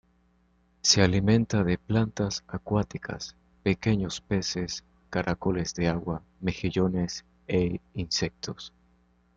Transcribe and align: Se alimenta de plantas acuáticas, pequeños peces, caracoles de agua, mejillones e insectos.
Se 0.81 1.03
alimenta 1.03 1.63
de 1.63 1.77
plantas 1.77 2.43
acuáticas, 2.47 3.35
pequeños 3.61 4.19
peces, 4.19 4.83
caracoles 5.11 5.75
de 5.75 5.89
agua, 5.89 6.23
mejillones 6.39 7.23
e 7.47 7.79
insectos. 7.93 8.73